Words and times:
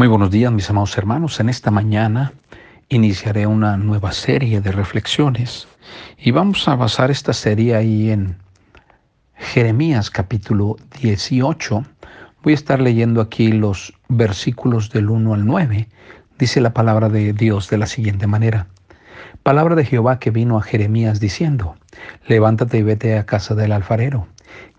Muy 0.00 0.08
buenos 0.08 0.30
días, 0.30 0.50
mis 0.50 0.70
amados 0.70 0.96
hermanos. 0.96 1.40
En 1.40 1.50
esta 1.50 1.70
mañana 1.70 2.32
iniciaré 2.88 3.46
una 3.46 3.76
nueva 3.76 4.12
serie 4.12 4.62
de 4.62 4.72
reflexiones 4.72 5.68
y 6.16 6.30
vamos 6.30 6.66
a 6.68 6.74
basar 6.74 7.10
esta 7.10 7.34
serie 7.34 7.76
ahí 7.76 8.10
en 8.10 8.38
Jeremías 9.34 10.08
capítulo 10.10 10.78
18. 11.02 11.84
Voy 12.42 12.52
a 12.52 12.54
estar 12.54 12.80
leyendo 12.80 13.20
aquí 13.20 13.52
los 13.52 13.92
versículos 14.08 14.88
del 14.88 15.10
1 15.10 15.34
al 15.34 15.44
9. 15.44 15.86
Dice 16.38 16.62
la 16.62 16.72
palabra 16.72 17.10
de 17.10 17.34
Dios 17.34 17.68
de 17.68 17.76
la 17.76 17.86
siguiente 17.86 18.26
manera. 18.26 18.68
Palabra 19.42 19.74
de 19.74 19.84
Jehová 19.84 20.18
que 20.18 20.30
vino 20.30 20.56
a 20.56 20.62
Jeremías 20.62 21.20
diciendo, 21.20 21.76
levántate 22.26 22.78
y 22.78 22.82
vete 22.82 23.18
a 23.18 23.26
casa 23.26 23.54
del 23.54 23.72
alfarero, 23.72 24.28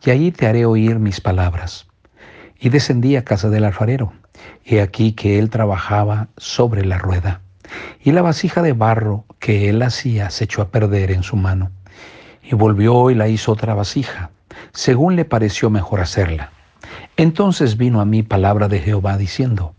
y 0.04 0.10
allí 0.10 0.32
te 0.32 0.48
haré 0.48 0.66
oír 0.66 0.98
mis 0.98 1.22
palabras. 1.22 1.86
Y 2.60 2.70
descendí 2.70 3.18
a 3.18 3.24
casa 3.24 3.52
del 3.52 3.66
alfarero 3.66 4.14
He 4.66 4.82
aquí 4.82 5.14
que 5.14 5.39
él 5.39 5.50
trabajaba 5.50 6.30
sobre 6.38 6.86
la 6.86 6.98
rueda, 6.98 7.41
y 8.04 8.12
la 8.12 8.22
vasija 8.22 8.62
de 8.62 8.73
barro 8.73 9.26
que 9.40 9.70
él 9.70 9.81
hacía 9.81 10.30
se 10.30 10.45
echó 10.45 10.62
a 10.62 10.70
perder 10.70 11.12
en 11.12 11.23
su 11.23 11.36
mano. 11.36 11.72
Y 12.44 12.55
volvió 12.55 13.09
y 13.09 13.16
la 13.16 13.27
hizo 13.27 13.52
otra 13.52 13.73
vasija, 13.73 14.31
según 14.73 15.16
le 15.16 15.26
pareció 15.26 15.70
mejor 15.70 16.02
hacerla. 16.02 16.52
Entonces 17.17 17.77
vino 17.77 18.02
a 18.02 18.05
mí 18.05 18.23
palabra 18.23 18.67
de 18.67 18.80
Jehová 18.80 19.17
diciendo, 19.17 19.76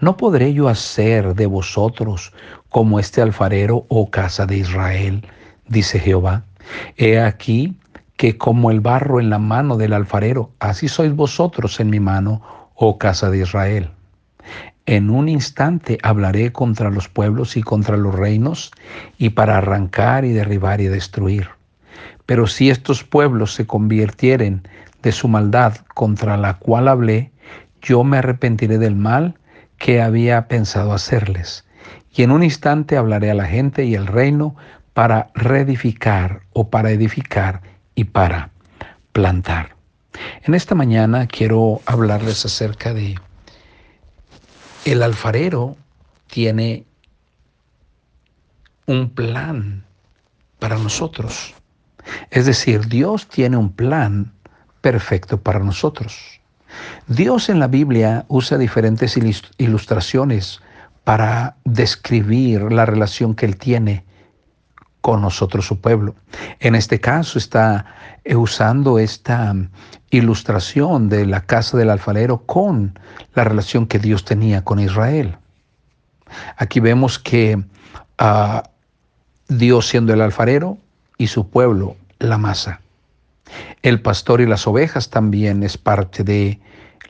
¿no 0.00 0.16
podré 0.16 0.52
yo 0.52 0.68
hacer 0.68 1.34
de 1.34 1.46
vosotros 1.46 2.32
como 2.68 2.98
este 2.98 3.22
alfarero, 3.22 3.86
oh 3.88 4.10
casa 4.10 4.46
de 4.46 4.58
Israel? 4.58 5.26
dice 5.68 5.98
Jehová. 5.98 6.44
He 6.96 7.20
aquí 7.20 7.76
que 8.16 8.38
como 8.38 8.70
el 8.70 8.80
barro 8.80 9.20
en 9.20 9.30
la 9.30 9.38
mano 9.38 9.76
del 9.76 9.92
alfarero, 9.92 10.52
así 10.60 10.88
sois 10.88 11.14
vosotros 11.14 11.80
en 11.80 11.90
mi 11.90 12.00
mano, 12.00 12.42
oh 12.74 12.98
casa 12.98 13.30
de 13.30 13.38
Israel. 13.38 13.90
En 14.86 15.10
un 15.10 15.28
instante 15.28 15.98
hablaré 16.02 16.52
contra 16.52 16.90
los 16.90 17.08
pueblos 17.08 17.56
y 17.56 17.62
contra 17.62 17.96
los 17.96 18.14
reinos, 18.14 18.70
y 19.16 19.30
para 19.30 19.58
arrancar 19.58 20.24
y 20.24 20.32
derribar 20.32 20.80
y 20.80 20.86
destruir. 20.86 21.48
Pero 22.26 22.46
si 22.46 22.70
estos 22.70 23.04
pueblos 23.04 23.54
se 23.54 23.66
convirtieren 23.66 24.66
de 25.02 25.12
su 25.12 25.28
maldad 25.28 25.76
contra 25.94 26.36
la 26.36 26.54
cual 26.54 26.88
hablé, 26.88 27.32
yo 27.82 28.04
me 28.04 28.18
arrepentiré 28.18 28.78
del 28.78 28.96
mal 28.96 29.38
que 29.78 30.00
había 30.00 30.48
pensado 30.48 30.92
hacerles. 30.92 31.64
Y 32.14 32.22
en 32.22 32.30
un 32.30 32.42
instante 32.42 32.96
hablaré 32.96 33.30
a 33.30 33.34
la 33.34 33.46
gente 33.46 33.84
y 33.84 33.96
al 33.96 34.06
reino 34.06 34.56
para 34.94 35.28
reedificar 35.34 36.42
o 36.52 36.70
para 36.70 36.90
edificar 36.90 37.60
y 37.94 38.04
para 38.04 38.50
plantar. 39.12 39.76
En 40.44 40.54
esta 40.54 40.74
mañana 40.74 41.26
quiero 41.26 41.80
hablarles 41.86 42.44
acerca 42.44 42.94
de 42.94 43.16
el 44.84 45.02
alfarero 45.02 45.76
tiene 46.26 46.84
un 48.86 49.10
plan 49.10 49.84
para 50.58 50.76
nosotros. 50.78 51.54
Es 52.30 52.46
decir, 52.46 52.86
Dios 52.86 53.28
tiene 53.28 53.56
un 53.56 53.72
plan 53.72 54.32
perfecto 54.82 55.40
para 55.40 55.60
nosotros. 55.60 56.40
Dios 57.06 57.48
en 57.48 57.60
la 57.60 57.68
Biblia 57.68 58.24
usa 58.28 58.58
diferentes 58.58 59.18
ilustraciones 59.58 60.60
para 61.04 61.56
describir 61.64 62.72
la 62.72 62.84
relación 62.84 63.34
que 63.34 63.46
Él 63.46 63.56
tiene 63.56 64.04
con 65.04 65.20
nosotros, 65.20 65.66
su 65.66 65.82
pueblo. 65.82 66.14
En 66.60 66.74
este 66.74 66.98
caso 66.98 67.36
está 67.38 67.84
usando 68.24 68.98
esta 68.98 69.54
ilustración 70.08 71.10
de 71.10 71.26
la 71.26 71.42
casa 71.42 71.76
del 71.76 71.90
alfarero 71.90 72.46
con 72.46 72.98
la 73.34 73.44
relación 73.44 73.86
que 73.86 73.98
Dios 73.98 74.24
tenía 74.24 74.64
con 74.64 74.80
Israel. 74.80 75.36
Aquí 76.56 76.80
vemos 76.80 77.18
que 77.18 77.56
uh, 77.58 78.62
Dios 79.48 79.88
siendo 79.88 80.14
el 80.14 80.22
alfarero 80.22 80.78
y 81.18 81.26
su 81.26 81.50
pueblo 81.50 81.96
la 82.18 82.38
masa. 82.38 82.80
El 83.82 84.00
pastor 84.00 84.40
y 84.40 84.46
las 84.46 84.66
ovejas 84.66 85.10
también 85.10 85.64
es 85.64 85.76
parte 85.76 86.24
de 86.24 86.60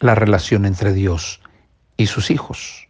la 0.00 0.16
relación 0.16 0.66
entre 0.66 0.92
Dios 0.92 1.40
y 1.96 2.06
sus 2.06 2.32
hijos. 2.32 2.88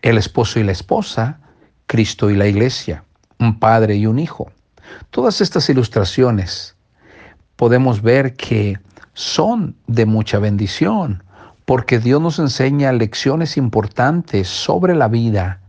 El 0.00 0.16
esposo 0.16 0.58
y 0.58 0.62
la 0.62 0.72
esposa, 0.72 1.38
Cristo 1.86 2.30
y 2.30 2.34
la 2.34 2.46
iglesia 2.46 3.04
un 3.42 3.58
padre 3.58 3.96
y 3.96 4.06
un 4.06 4.18
hijo. 4.18 4.50
Todas 5.10 5.40
estas 5.40 5.68
ilustraciones 5.68 6.76
podemos 7.56 8.02
ver 8.02 8.34
que 8.34 8.78
son 9.14 9.76
de 9.86 10.06
mucha 10.06 10.38
bendición, 10.38 11.22
porque 11.64 11.98
Dios 11.98 12.20
nos 12.20 12.38
enseña 12.38 12.92
lecciones 12.92 13.56
importantes 13.56 14.48
sobre 14.48 14.94
la 14.94 15.08
vida, 15.08 15.60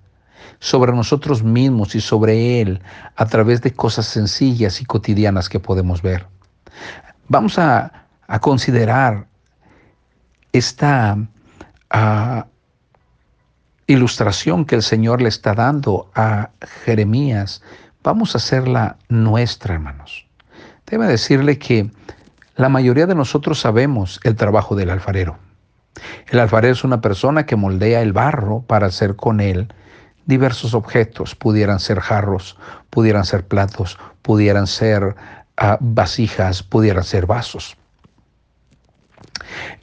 sobre 0.60 0.94
nosotros 0.94 1.44
mismos 1.44 1.96
y 1.96 2.02
sobre 2.02 2.62
Él 2.62 2.82
a 3.16 3.26
través 3.26 3.62
de 3.62 3.74
cosas 3.74 4.06
sencillas 4.06 4.82
y 4.82 4.86
cotidianas 4.86 5.50
que 5.50 5.60
podemos 5.60 6.02
ver. 6.02 6.26
Vamos 7.28 7.60
a, 7.60 7.92
considerar 8.42 9.28
esta 10.54 11.16
ah, 11.92 12.48
ilustración 13.94 14.66
que 14.66 14.76
el 14.76 14.84
Señor 14.84 15.22
le 15.22 15.30
está 15.30 15.54
dando 15.54 16.12
a 16.16 16.50
Jeremías, 16.84 17.62
vamos 18.04 18.36
a 18.36 18.38
hacerla 18.38 18.98
nuestra, 19.10 19.76
hermanos. 19.76 20.26
Debe 20.86 21.08
decirle 21.08 21.58
que 21.58 21.92
la 22.56 22.70
mayoría 22.70 23.08
de 23.08 23.16
nosotros 23.16 23.60
sabemos 23.60 24.20
el 24.24 24.36
trabajo 24.36 24.76
del 24.76 24.90
alfarero. 24.90 25.38
El 26.28 26.40
alfarero 26.40 26.74
es 26.74 26.84
una 26.84 27.02
persona 27.02 27.46
que 27.46 27.56
moldea 27.56 28.02
el 28.02 28.14
barro 28.14 28.62
para 28.62 28.88
hacer 28.88 29.16
con 29.16 29.40
él 29.40 29.74
diversos 30.26 30.74
objetos. 30.74 31.36
Pudieran 31.36 31.80
ser 31.80 32.00
jarros, 32.00 32.58
pudieran 32.90 33.26
ser 33.26 33.48
platos, 33.48 33.98
pudieran 34.22 34.68
ser 34.68 35.16
ah, 35.58 35.78
vasijas, 35.80 36.64
pudieran 36.64 37.04
ser 37.04 37.26
vasos. 37.26 37.78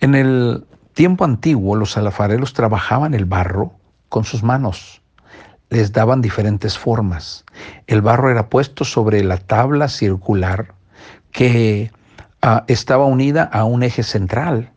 En 0.01 0.15
el 0.15 0.67
tiempo 0.95 1.25
antiguo 1.25 1.77
los 1.77 1.97
alfareros 1.97 2.53
trabajaban 2.53 3.15
el 3.15 3.25
barro 3.25 3.80
con 4.11 4.25
sus 4.25 4.43
manos. 4.43 5.01
Les 5.71 5.93
daban 5.93 6.21
diferentes 6.21 6.77
formas. 6.77 7.47
El 7.87 8.03
barro 8.03 8.31
era 8.31 8.51
puesto 8.51 8.85
sobre 8.85 9.25
la 9.25 9.39
tabla 9.39 9.89
circular 9.89 10.75
que 11.33 11.91
ah, 12.43 12.65
estaba 12.67 13.07
unida 13.07 13.45
a 13.45 13.65
un 13.65 13.83
eje 13.83 14.03
central 14.03 14.73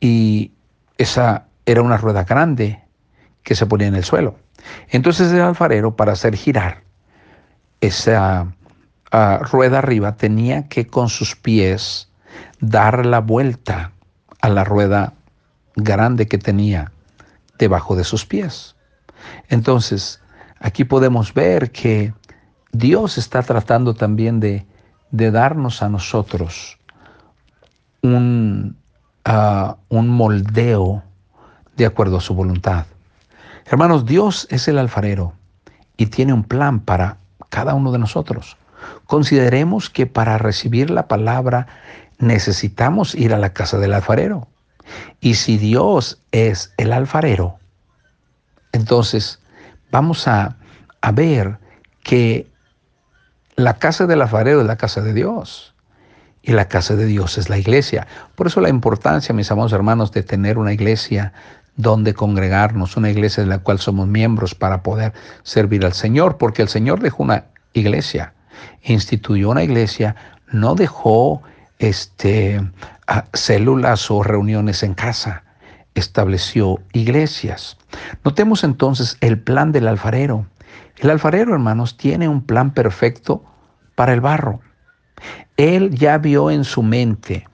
y 0.00 0.50
esa 0.98 1.46
era 1.66 1.82
una 1.82 1.98
rueda 1.98 2.24
grande 2.24 2.82
que 3.42 3.54
se 3.54 3.66
ponía 3.66 3.86
en 3.86 3.94
el 3.94 4.04
suelo. 4.04 4.36
Entonces 4.88 5.30
el 5.30 5.42
alfarero 5.42 5.94
para 5.94 6.12
hacer 6.12 6.34
girar 6.34 6.82
esa 7.80 8.46
ah, 9.12 9.40
rueda 9.52 9.78
arriba 9.78 10.16
tenía 10.16 10.68
que 10.68 10.86
con 10.86 11.10
sus 11.10 11.36
pies 11.36 12.08
dar 12.60 13.04
la 13.04 13.20
vuelta 13.20 13.92
a 14.40 14.48
la 14.48 14.64
rueda 14.64 15.12
grande 15.76 16.28
que 16.28 16.38
tenía 16.38 16.92
debajo 17.58 17.96
de 17.96 18.04
sus 18.04 18.24
pies. 18.26 18.76
Entonces, 19.48 20.20
aquí 20.58 20.84
podemos 20.84 21.32
ver 21.34 21.70
que 21.70 22.12
Dios 22.72 23.18
está 23.18 23.42
tratando 23.42 23.94
también 23.94 24.40
de, 24.40 24.66
darnos 25.10 25.82
a 25.82 25.88
nosotros 25.88 26.76
un, 28.02 28.76
ah, 29.24 29.76
un 29.88 30.08
moldeo 30.08 31.04
de 31.76 31.86
acuerdo 31.86 32.16
a 32.16 32.20
su 32.20 32.34
voluntad. 32.34 32.86
Hermanos, 33.66 34.04
Dios 34.04 34.46
es 34.50 34.68
el 34.68 34.78
alfarero 34.78 35.34
y 35.96 36.06
tiene 36.06 36.32
un 36.32 36.44
plan 36.44 36.80
para 36.80 37.18
cada 37.48 37.74
uno 37.74 37.92
de 37.92 37.98
nosotros. 37.98 38.56
Consideremos 39.06 39.88
que 39.88 40.06
para 40.06 40.38
recibir 40.38 40.90
la 40.90 41.08
palabra 41.08 41.66
necesitamos 42.18 43.14
ir 43.14 43.32
a 43.32 43.38
la 43.38 43.52
casa 43.52 43.78
del 43.78 43.94
alfarero. 43.94 44.48
Y 45.20 45.34
si 45.34 45.58
Dios 45.58 46.20
es 46.32 46.72
el 46.76 46.92
alfarero, 46.92 47.58
entonces 48.72 49.40
vamos 49.90 50.26
a, 50.26 50.56
ver 51.12 51.58
que 52.02 52.50
la 53.56 53.74
casa 53.74 54.06
del 54.06 54.22
alfarero 54.22 54.62
es 54.62 54.66
la 54.66 54.76
casa 54.76 55.02
de 55.02 55.12
Dios 55.12 55.74
y 56.42 56.52
la 56.52 56.66
casa 56.66 56.96
de 56.96 57.06
Dios 57.06 57.38
es 57.38 57.48
la 57.50 57.58
iglesia. 57.58 58.06
Por 58.34 58.46
eso 58.46 58.60
la 58.60 58.70
importancia, 58.70 59.34
mis 59.34 59.50
amados 59.50 59.72
hermanos, 59.72 60.12
de 60.12 60.22
tener 60.22 60.58
una 60.58 60.72
iglesia 60.72 61.32
donde 61.76 62.14
congregarnos, 62.14 62.96
una 62.96 63.10
iglesia 63.10 63.42
de 63.42 63.48
la 63.48 63.58
cual 63.58 63.78
somos 63.78 64.08
miembros 64.08 64.54
para 64.54 64.82
poder 64.82 65.12
servir 65.42 65.84
al 65.84 65.92
Señor, 65.92 66.38
porque 66.38 66.62
el 66.62 66.68
Señor 66.68 67.00
dejó 67.00 67.22
una 67.22 67.44
iglesia, 67.74 68.32
instituyó 68.82 69.50
una 69.50 69.62
iglesia, 69.62 70.16
no 70.50 70.74
dejó 70.74 71.42
este, 71.78 72.60
células 73.32 74.10
o 74.10 74.22
reuniones 74.22 74.82
en 74.82 74.94
casa, 74.94 75.44
estableció 75.94 76.80
iglesias. 76.92 77.76
Notemos 78.24 78.64
entonces 78.64 79.16
el 79.20 79.38
plan 79.38 79.72
del 79.72 79.88
alfarero. 79.88 80.46
El 80.98 81.10
alfarero, 81.10 81.52
hermanos, 81.52 81.96
tiene 81.96 82.28
un 82.28 82.42
plan 82.42 82.72
perfecto 82.72 83.44
para 83.94 84.12
el 84.12 84.20
barro. 84.20 84.60
Él 85.56 85.90
ya 85.94 86.18
vio 86.18 86.50
en 86.50 86.64
su 86.64 86.82
mente 86.82 87.46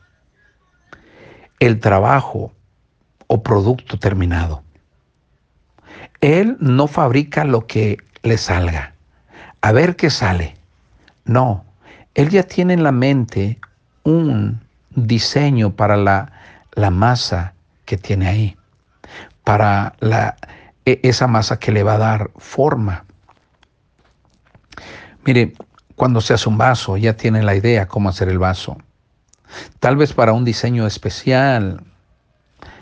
el 1.58 1.78
trabajo 1.78 2.52
o 3.26 3.42
producto 3.42 3.98
terminado. 3.98 4.62
Él 6.20 6.56
no 6.60 6.86
fabrica 6.86 7.44
lo 7.44 7.66
que 7.66 7.98
le 8.22 8.38
salga. 8.38 8.94
A 9.60 9.72
ver 9.72 9.96
qué 9.96 10.10
sale. 10.10 10.56
No, 11.24 11.64
Él 12.14 12.30
ya 12.30 12.42
tiene 12.42 12.74
en 12.74 12.82
la 12.82 12.92
mente 12.92 13.60
un 14.04 14.60
diseño 14.90 15.70
para 15.74 15.96
la, 15.96 16.32
la 16.72 16.90
masa 16.90 17.54
que 17.84 17.96
tiene 17.96 18.28
ahí, 18.28 18.56
para 19.44 19.94
la, 20.00 20.36
e, 20.84 21.00
esa 21.02 21.26
masa 21.26 21.58
que 21.58 21.72
le 21.72 21.82
va 21.82 21.94
a 21.94 21.98
dar 21.98 22.30
forma. 22.36 23.04
Mire, 25.24 25.52
cuando 25.96 26.20
se 26.20 26.34
hace 26.34 26.48
un 26.48 26.58
vaso, 26.58 26.96
ya 26.96 27.16
tiene 27.16 27.42
la 27.42 27.54
idea 27.54 27.86
cómo 27.86 28.08
hacer 28.08 28.28
el 28.28 28.38
vaso. 28.38 28.76
Tal 29.80 29.96
vez 29.96 30.12
para 30.12 30.32
un 30.32 30.44
diseño 30.44 30.86
especial. 30.86 31.82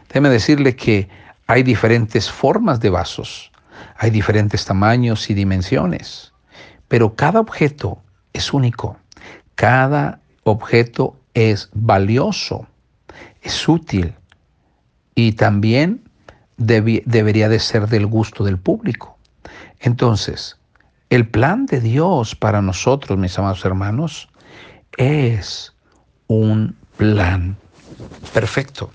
Déjeme 0.08 0.28
decirle 0.28 0.76
que 0.76 1.08
hay 1.46 1.62
diferentes 1.62 2.30
formas 2.30 2.80
de 2.80 2.90
vasos, 2.90 3.50
hay 3.96 4.10
diferentes 4.10 4.64
tamaños 4.64 5.30
y 5.30 5.34
dimensiones, 5.34 6.32
pero 6.88 7.14
cada 7.14 7.40
objeto 7.40 8.02
es 8.32 8.52
único, 8.52 8.98
cada 9.54 10.20
objeto 10.50 11.16
es 11.34 11.68
valioso, 11.72 12.66
es 13.42 13.68
útil 13.68 14.14
y 15.14 15.32
también 15.32 16.02
debería 16.56 17.48
de 17.48 17.58
ser 17.58 17.88
del 17.88 18.06
gusto 18.06 18.44
del 18.44 18.58
público. 18.58 19.16
Entonces, 19.80 20.58
el 21.10 21.28
plan 21.28 21.66
de 21.66 21.80
Dios 21.80 22.34
para 22.34 22.60
nosotros, 22.60 23.18
mis 23.18 23.38
amados 23.38 23.64
hermanos, 23.64 24.28
es 24.96 25.72
un 26.26 26.76
plan 26.96 27.56
perfecto. 28.32 28.90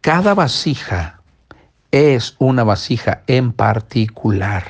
Cada 0.00 0.34
vasija 0.34 1.20
es 1.90 2.36
una 2.38 2.64
vasija 2.64 3.22
en 3.26 3.52
particular. 3.52 4.64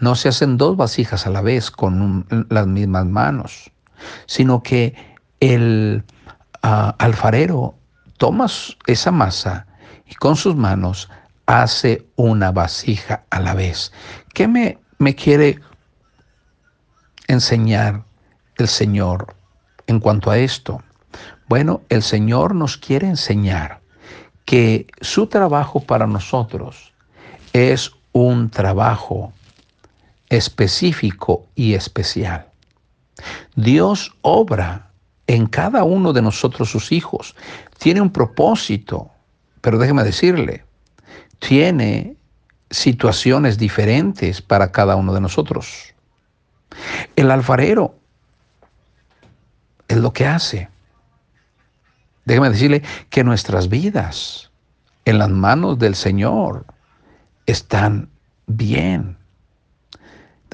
No 0.00 0.14
se 0.14 0.28
hacen 0.28 0.56
dos 0.56 0.76
vasijas 0.76 1.26
a 1.26 1.30
la 1.30 1.40
vez 1.40 1.70
con 1.70 2.26
las 2.48 2.66
mismas 2.66 3.06
manos, 3.06 3.70
sino 4.26 4.62
que 4.62 5.13
el 5.52 6.04
ah, 6.62 6.94
alfarero 6.98 7.74
toma 8.16 8.46
esa 8.86 9.10
masa 9.10 9.66
y 10.08 10.14
con 10.14 10.36
sus 10.36 10.56
manos 10.56 11.10
hace 11.44 12.06
una 12.16 12.50
vasija 12.50 13.24
a 13.28 13.40
la 13.40 13.52
vez. 13.52 13.92
¿Qué 14.32 14.48
me, 14.48 14.78
me 14.98 15.14
quiere 15.14 15.60
enseñar 17.28 18.04
el 18.56 18.68
Señor 18.68 19.36
en 19.86 20.00
cuanto 20.00 20.30
a 20.30 20.38
esto? 20.38 20.82
Bueno, 21.46 21.82
el 21.90 22.02
Señor 22.02 22.54
nos 22.54 22.78
quiere 22.78 23.06
enseñar 23.06 23.80
que 24.46 24.86
su 25.02 25.26
trabajo 25.26 25.80
para 25.80 26.06
nosotros 26.06 26.94
es 27.52 27.92
un 28.12 28.48
trabajo 28.48 29.32
específico 30.30 31.46
y 31.54 31.74
especial. 31.74 32.46
Dios 33.54 34.16
obra 34.22 34.93
en 35.26 35.46
cada 35.46 35.84
uno 35.84 36.12
de 36.12 36.22
nosotros 36.22 36.70
sus 36.70 36.92
hijos. 36.92 37.34
Tiene 37.78 38.00
un 38.00 38.10
propósito, 38.10 39.10
pero 39.60 39.78
déjeme 39.78 40.04
decirle, 40.04 40.64
tiene 41.38 42.16
situaciones 42.70 43.58
diferentes 43.58 44.42
para 44.42 44.72
cada 44.72 44.96
uno 44.96 45.14
de 45.14 45.20
nosotros. 45.20 45.94
El 47.16 47.30
alfarero 47.30 47.94
es 49.88 49.96
lo 49.98 50.12
que 50.12 50.26
hace. 50.26 50.68
Déjeme 52.24 52.50
decirle 52.50 52.82
que 53.10 53.22
nuestras 53.22 53.68
vidas 53.68 54.50
en 55.04 55.18
las 55.18 55.30
manos 55.30 55.78
del 55.78 55.94
Señor 55.94 56.66
están 57.46 58.08
bien. 58.46 59.18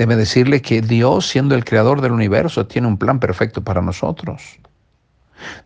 Déjeme 0.01 0.17
decirle 0.17 0.63
que 0.63 0.81
Dios, 0.81 1.29
siendo 1.29 1.55
el 1.55 1.63
creador 1.63 2.01
del 2.01 2.13
universo, 2.13 2.67
tiene 2.67 2.89
un 2.89 2.97
plan 2.97 3.21
perfecto 3.21 3.63
para 3.63 3.83
nosotros. 3.83 4.59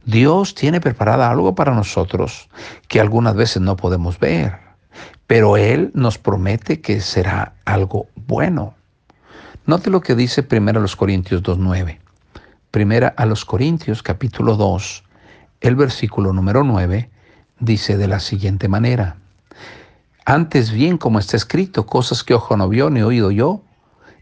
Dios 0.05 0.57
tiene 0.57 0.81
preparada 0.81 1.31
algo 1.31 1.55
para 1.55 1.73
nosotros 1.73 2.49
que 2.89 2.99
algunas 2.99 3.37
veces 3.37 3.63
no 3.63 3.77
podemos 3.77 4.19
ver, 4.19 4.59
pero 5.29 5.57
Él 5.57 5.93
nos 5.95 6.19
promete 6.19 6.81
que 6.81 7.01
será 7.01 7.55
algo 7.65 8.09
bueno. 8.27 8.75
Note 9.67 9.89
lo 9.89 10.01
que 10.01 10.17
dice 10.17 10.43
primero 10.43 10.81
a 10.81 10.83
los 10.83 10.97
Corintios 10.97 11.41
2.9. 11.41 12.01
Primera 12.73 13.15
a 13.17 13.27
los 13.27 13.45
Corintios 13.45 14.03
capítulo 14.03 14.57
2, 14.57 15.05
el 15.61 15.77
versículo 15.77 16.33
número 16.33 16.65
9 16.65 17.09
dice 17.61 17.97
de 17.97 18.09
la 18.09 18.19
siguiente 18.19 18.67
manera, 18.67 19.17
antes 20.25 20.73
bien 20.73 20.99
como 20.99 21.21
está 21.21 21.37
escrito, 21.37 21.87
cosas 21.87 22.25
que 22.25 22.35
ojo 22.35 22.57
no 22.57 22.69
vio 22.69 22.91
ni 22.91 23.01
oído 23.01 23.31
yo, 23.31 23.63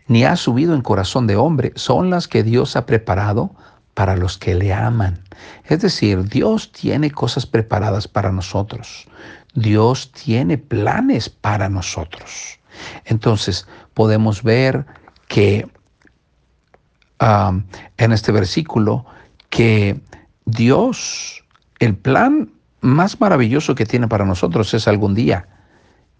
ni 0.06 0.24
ha 0.24 0.36
subido 0.36 0.74
en 0.74 0.82
corazón 0.82 1.26
de 1.26 1.36
hombre, 1.36 1.72
son 1.76 2.10
las 2.10 2.28
que 2.28 2.42
Dios 2.42 2.76
ha 2.76 2.86
preparado 2.86 3.54
para 3.94 4.16
los 4.16 4.38
que 4.38 4.54
le 4.54 4.72
aman. 4.72 5.22
Es 5.64 5.80
decir, 5.80 6.24
Dios 6.24 6.72
tiene 6.72 7.10
cosas 7.10 7.46
preparadas 7.46 8.08
para 8.08 8.32
nosotros. 8.32 9.06
Dios 9.54 10.12
tiene 10.12 10.58
planes 10.58 11.28
para 11.28 11.68
nosotros. 11.68 12.58
Entonces 13.04 13.66
podemos 13.94 14.42
ver 14.42 14.86
que 15.28 15.68
um, 17.20 17.64
en 17.98 18.12
este 18.12 18.32
versículo 18.32 19.04
que 19.50 20.00
Dios, 20.46 21.44
el 21.78 21.96
plan 21.96 22.50
más 22.80 23.20
maravilloso 23.20 23.74
que 23.74 23.86
tiene 23.86 24.08
para 24.08 24.24
nosotros 24.24 24.72
es 24.74 24.88
algún 24.88 25.14
día 25.14 25.46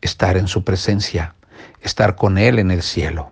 estar 0.00 0.36
en 0.36 0.48
su 0.48 0.62
presencia, 0.64 1.34
estar 1.80 2.14
con 2.16 2.38
Él 2.38 2.58
en 2.58 2.70
el 2.70 2.82
cielo. 2.82 3.31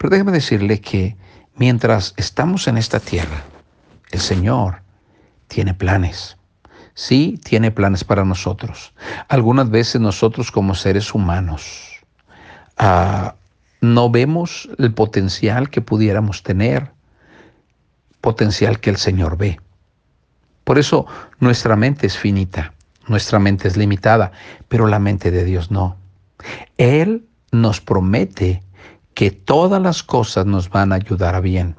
Pero 0.00 0.12
déjeme 0.12 0.32
decirle 0.32 0.80
que 0.80 1.14
mientras 1.56 2.14
estamos 2.16 2.66
en 2.68 2.78
esta 2.78 3.00
tierra, 3.00 3.44
el 4.10 4.20
Señor 4.20 4.80
tiene 5.46 5.74
planes. 5.74 6.38
Sí, 6.94 7.38
tiene 7.44 7.70
planes 7.70 8.02
para 8.02 8.24
nosotros. 8.24 8.94
Algunas 9.28 9.68
veces 9.68 10.00
nosotros 10.00 10.50
como 10.50 10.74
seres 10.74 11.14
humanos 11.14 12.00
ah, 12.78 13.34
no 13.82 14.08
vemos 14.08 14.70
el 14.78 14.94
potencial 14.94 15.68
que 15.68 15.82
pudiéramos 15.82 16.42
tener, 16.42 16.92
potencial 18.22 18.80
que 18.80 18.88
el 18.88 18.96
Señor 18.96 19.36
ve. 19.36 19.60
Por 20.64 20.78
eso 20.78 21.04
nuestra 21.40 21.76
mente 21.76 22.06
es 22.06 22.16
finita, 22.16 22.72
nuestra 23.06 23.38
mente 23.38 23.68
es 23.68 23.76
limitada, 23.76 24.32
pero 24.66 24.86
la 24.86 24.98
mente 24.98 25.30
de 25.30 25.44
Dios 25.44 25.70
no. 25.70 25.98
Él 26.78 27.26
nos 27.52 27.82
promete 27.82 28.62
que 29.14 29.30
todas 29.30 29.82
las 29.82 30.02
cosas 30.02 30.46
nos 30.46 30.70
van 30.70 30.92
a 30.92 30.96
ayudar 30.96 31.34
a 31.34 31.40
bien, 31.40 31.76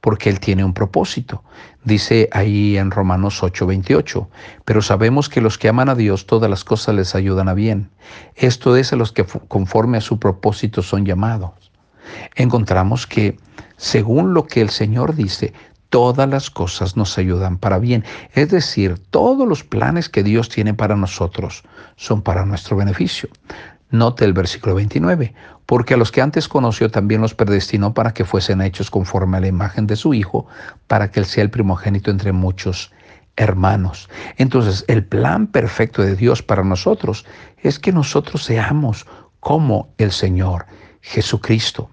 porque 0.00 0.30
Él 0.30 0.40
tiene 0.40 0.64
un 0.64 0.74
propósito. 0.74 1.42
Dice 1.84 2.28
ahí 2.32 2.76
en 2.76 2.90
Romanos 2.90 3.42
8:28, 3.42 4.28
pero 4.64 4.82
sabemos 4.82 5.28
que 5.28 5.40
los 5.40 5.58
que 5.58 5.68
aman 5.68 5.88
a 5.88 5.94
Dios 5.94 6.26
todas 6.26 6.50
las 6.50 6.64
cosas 6.64 6.94
les 6.94 7.14
ayudan 7.14 7.48
a 7.48 7.54
bien. 7.54 7.90
Esto 8.34 8.76
es 8.76 8.92
a 8.92 8.96
los 8.96 9.12
que 9.12 9.24
conforme 9.24 9.98
a 9.98 10.02
su 10.02 10.18
propósito 10.18 10.82
son 10.82 11.06
llamados. 11.06 11.72
Encontramos 12.34 13.06
que 13.06 13.38
según 13.76 14.34
lo 14.34 14.46
que 14.46 14.60
el 14.60 14.70
Señor 14.70 15.14
dice, 15.14 15.52
todas 15.88 16.28
las 16.28 16.50
cosas 16.50 16.96
nos 16.96 17.16
ayudan 17.18 17.58
para 17.58 17.78
bien. 17.78 18.04
Es 18.34 18.50
decir, 18.50 18.98
todos 19.10 19.46
los 19.48 19.64
planes 19.64 20.08
que 20.08 20.22
Dios 20.22 20.48
tiene 20.48 20.74
para 20.74 20.96
nosotros 20.96 21.62
son 21.96 22.22
para 22.22 22.44
nuestro 22.44 22.76
beneficio. 22.76 23.28
Note 23.90 24.24
el 24.24 24.32
versículo 24.32 24.74
29, 24.74 25.34
porque 25.66 25.94
a 25.94 25.96
los 25.96 26.12
que 26.12 26.20
antes 26.20 26.48
conoció 26.48 26.90
también 26.90 27.20
los 27.20 27.34
predestinó 27.34 27.94
para 27.94 28.12
que 28.12 28.24
fuesen 28.24 28.60
hechos 28.60 28.90
conforme 28.90 29.38
a 29.38 29.40
la 29.40 29.46
imagen 29.46 29.86
de 29.86 29.96
su 29.96 30.14
Hijo, 30.14 30.46
para 30.86 31.10
que 31.10 31.20
Él 31.20 31.26
sea 31.26 31.42
el 31.42 31.50
primogénito 31.50 32.10
entre 32.10 32.32
muchos 32.32 32.92
hermanos. 33.36 34.10
Entonces, 34.36 34.84
el 34.88 35.04
plan 35.04 35.46
perfecto 35.46 36.02
de 36.02 36.16
Dios 36.16 36.42
para 36.42 36.64
nosotros 36.64 37.24
es 37.62 37.78
que 37.78 37.92
nosotros 37.92 38.44
seamos 38.44 39.06
como 39.40 39.88
el 39.98 40.12
Señor 40.12 40.66
Jesucristo. 41.00 41.90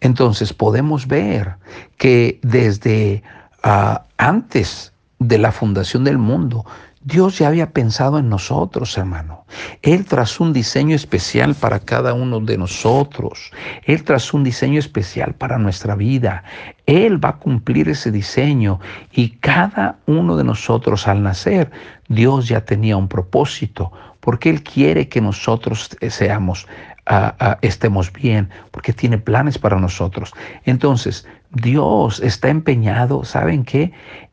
Entonces 0.00 0.52
podemos 0.52 1.06
ver 1.06 1.56
que 1.96 2.40
desde 2.42 3.22
ah, 3.62 4.04
antes 4.18 4.92
de 5.18 5.38
la 5.38 5.52
fundación 5.52 6.04
del 6.04 6.18
mundo, 6.18 6.64
Dios 7.04 7.38
ya 7.38 7.48
había 7.48 7.70
pensado 7.70 8.18
en 8.18 8.28
nosotros, 8.28 8.96
hermano. 8.96 9.44
Él 9.82 10.04
trazó 10.04 10.44
un 10.44 10.52
diseño 10.52 10.94
especial 10.94 11.54
para 11.54 11.80
cada 11.80 12.14
uno 12.14 12.40
de 12.40 12.56
nosotros. 12.56 13.50
Él 13.84 14.04
trazó 14.04 14.36
un 14.36 14.44
diseño 14.44 14.78
especial 14.78 15.34
para 15.34 15.58
nuestra 15.58 15.96
vida. 15.96 16.44
Él 16.86 17.22
va 17.22 17.30
a 17.30 17.36
cumplir 17.38 17.88
ese 17.88 18.10
diseño 18.10 18.78
y 19.10 19.30
cada 19.30 19.98
uno 20.06 20.36
de 20.36 20.44
nosotros 20.44 21.08
al 21.08 21.22
nacer, 21.22 21.70
Dios 22.08 22.48
ya 22.48 22.64
tenía 22.64 22.96
un 22.96 23.08
propósito, 23.08 23.90
porque 24.20 24.50
Él 24.50 24.62
quiere 24.62 25.08
que 25.08 25.20
nosotros 25.20 25.90
seamos 26.08 26.66
estemos 27.62 28.12
bien, 28.12 28.48
porque 28.70 28.92
tiene 28.92 29.18
planes 29.18 29.58
para 29.58 29.78
nosotros. 29.78 30.32
Entonces, 30.64 31.26
Dios 31.50 32.20
está 32.20 32.48
empeñado, 32.48 33.24
¿saben 33.24 33.64
qué? 33.64 33.92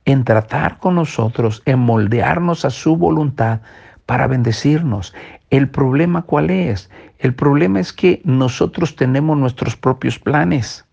En 0.10 0.24
tratar 0.24 0.80
con 0.80 0.96
nosotros, 0.96 1.62
en 1.66 1.78
moldearnos 1.78 2.66
a 2.66 2.72
su 2.72 2.98
voluntad 2.98 3.62
para 4.08 4.26
bendecirnos. 4.26 5.14
¿El 5.52 5.70
problema 5.70 6.24
cuál 6.24 6.50
es? 6.50 6.90
El 7.20 7.36
problema 7.36 7.80
es 7.80 7.94
que 7.94 8.20
nosotros 8.24 8.96
tenemos 8.96 9.38
nuestros 9.38 9.76
propios 9.76 10.18
planes 10.18 10.84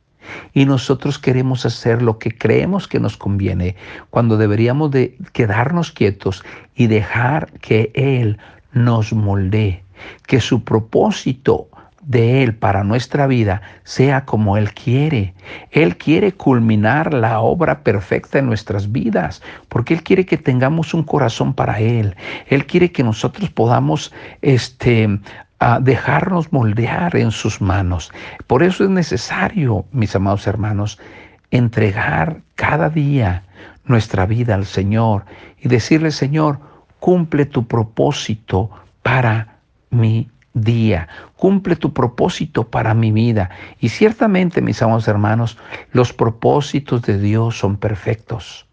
y 0.52 0.66
nosotros 0.66 1.18
queremos 1.18 1.64
hacer 1.64 2.02
lo 2.02 2.18
que 2.18 2.36
creemos 2.36 2.86
que 2.86 3.00
nos 3.00 3.16
conviene 3.16 3.74
cuando 4.10 4.36
deberíamos 4.36 4.90
de 4.90 5.16
quedarnos 5.32 5.92
quietos 5.92 6.44
y 6.74 6.86
dejar 6.86 7.50
que 7.60 7.92
Él 7.94 8.36
nos 8.74 9.14
moldee, 9.14 9.82
que 10.26 10.42
su 10.42 10.62
propósito 10.62 11.68
de 12.06 12.44
Él 12.44 12.54
para 12.54 12.84
nuestra 12.84 13.26
vida 13.26 13.62
sea 13.82 14.24
como 14.24 14.56
Él 14.56 14.72
quiere. 14.72 15.34
Él 15.72 15.96
quiere 15.96 16.32
culminar 16.32 17.12
la 17.12 17.40
obra 17.40 17.82
perfecta 17.82 18.38
en 18.38 18.46
nuestras 18.46 18.92
vidas, 18.92 19.42
porque 19.68 19.94
Él 19.94 20.02
quiere 20.04 20.24
que 20.24 20.38
tengamos 20.38 20.94
un 20.94 21.02
corazón 21.02 21.52
para 21.52 21.80
Él. 21.80 22.16
Él 22.46 22.64
quiere 22.66 22.92
que 22.92 23.02
nosotros 23.02 23.50
podamos 23.50 24.14
este, 24.40 25.18
a 25.58 25.80
dejarnos 25.80 26.52
moldear 26.52 27.16
en 27.16 27.32
sus 27.32 27.60
manos. 27.60 28.12
Por 28.46 28.62
eso 28.62 28.84
es 28.84 28.90
necesario, 28.90 29.84
mis 29.90 30.14
amados 30.14 30.46
hermanos, 30.46 31.00
entregar 31.50 32.40
cada 32.54 32.88
día 32.88 33.42
nuestra 33.84 34.26
vida 34.26 34.54
al 34.54 34.66
Señor 34.66 35.24
y 35.60 35.68
decirle, 35.68 36.12
Señor, 36.12 36.60
cumple 37.00 37.46
tu 37.46 37.66
propósito 37.66 38.70
para 39.02 39.58
mi 39.90 40.28
día. 40.56 41.08
Cumple 41.36 41.76
tu 41.76 41.92
propósito 41.92 42.68
para 42.68 42.94
mi 42.94 43.12
vida. 43.12 43.50
Y 43.78 43.90
ciertamente, 43.90 44.60
mis 44.60 44.82
amados 44.82 45.06
hermanos, 45.06 45.58
los 45.92 46.12
propósitos 46.12 47.02
de 47.02 47.18
Dios 47.18 47.58
son 47.58 47.76
perfectos. 47.76 48.66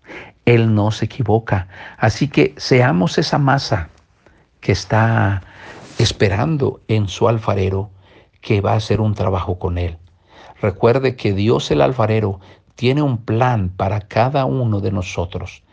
Él 0.45 0.73
no 0.73 0.91
se 0.91 1.05
equivoca. 1.05 1.67
Así 1.97 2.27
que 2.27 2.53
seamos 2.57 3.17
esa 3.17 3.37
masa 3.37 3.89
que 4.61 4.71
está 4.71 5.43
esperando 5.99 6.81
en 6.87 7.07
su 7.07 7.27
alfarero 7.27 7.91
que 8.41 8.61
va 8.61 8.73
a 8.73 8.77
hacer 8.77 8.99
un 8.99 9.13
trabajo 9.13 9.59
con 9.59 9.77
él. 9.77 9.97
Recuerde 10.61 11.15
que 11.15 11.33
Dios 11.33 11.69
el 11.71 11.81
alfarero 11.81 12.39
tiene 12.75 13.01
un 13.01 13.17
plan 13.17 13.69
para 13.69 14.01
cada 14.01 14.45
uno 14.45 14.79
de 14.79 14.91
nosotros. 14.91 15.63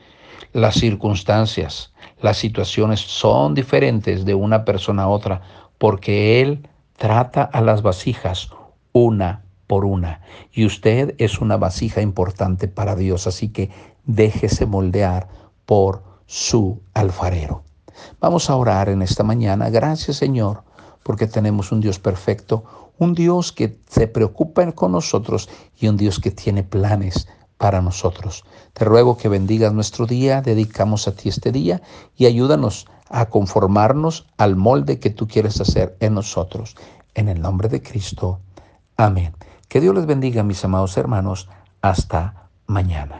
Las 0.52 0.75
circunstancias, 0.75 1.93
las 2.21 2.37
situaciones 2.37 3.00
son 3.00 3.55
diferentes 3.55 4.25
de 4.25 4.35
una 4.35 4.64
persona 4.64 5.05
a 5.05 5.09
otra 5.09 5.43
porque 5.81 6.43
Él 6.43 6.69
trata 6.99 7.43
a 7.43 7.63
las 7.63 7.81
vasijas 7.81 8.51
una 8.93 9.47
por 9.67 9.87
una. 9.87 10.21
Y 10.53 10.67
usted 10.67 11.15
es 11.17 11.41
una 11.41 11.57
vasija 11.57 12.03
importante 12.03 12.69
para 12.69 12.97
Dios, 12.97 13.27
así 13.27 13.49
que 13.49 13.71
déjese 14.05 14.67
moldear 14.67 15.29
por 15.65 16.03
su 16.27 16.83
alfarero. 16.93 17.65
Vamos 18.21 18.51
a 18.51 18.57
orar 18.57 18.91
en 18.91 19.01
esta 19.01 19.23
mañana. 19.23 19.71
Gracias 19.71 20.19
Señor, 20.19 20.65
porque 21.03 21.27
tenemos 21.27 21.73
un 21.73 21.81
Dios 21.81 21.99
perfecto, 21.99 22.93
un 22.99 23.15
Dios 23.15 23.51
que 23.51 23.79
se 23.89 24.07
preocupa 24.07 24.71
con 24.73 24.93
nosotros 24.93 25.49
y 25.81 25.89
un 25.89 25.97
Dios 25.97 26.21
que 26.21 26.31
tiene 26.31 26.63
planes 26.63 27.27
para 27.57 27.81
nosotros. 27.81 28.45
Te 28.75 28.85
ruego 28.85 29.17
que 29.17 29.31
bendigas 29.31 29.73
nuestro 29.73 30.05
día, 30.05 30.43
dedicamos 30.43 31.09
a 31.09 31.15
ti 31.15 31.31
este 31.31 31.53
día 31.53 31.81
y 32.19 32.27
ayúdanos 32.27 32.87
a 33.11 33.26
conformarnos 33.26 34.26
al 34.38 34.57
molde 34.57 35.00
que 35.00 35.11
tú 35.11 35.29
quieres 35.29 35.61
hacer 35.61 35.97
en 36.00 36.14
nosotros. 36.14 36.76
En 37.14 37.29
el 37.29 37.43
nombre 37.43 37.69
de 37.69 37.83
Cristo. 37.83 38.40
Amén. 38.97 39.35
Que 39.69 39.81
Dios 39.81 39.95
les 39.95 40.07
bendiga, 40.07 40.43
mis 40.43 40.64
amados 40.64 40.97
hermanos. 40.97 41.49
Hasta 41.83 42.49
mañana. 42.67 43.09